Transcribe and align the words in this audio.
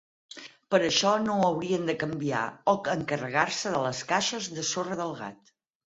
Per 0.75 0.79
això 0.85 1.11
no 1.25 1.35
haurien 1.49 1.85
de 1.91 1.97
canviar 2.05 2.41
o 2.75 2.77
encarregar-se 2.97 3.77
de 3.79 3.87
les 3.87 4.05
caixes 4.15 4.53
de 4.59 4.69
sorra 4.75 5.03
del 5.05 5.19
gat. 5.25 5.59